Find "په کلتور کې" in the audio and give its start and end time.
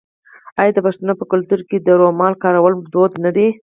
1.19-1.77